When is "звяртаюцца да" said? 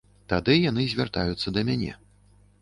0.93-1.65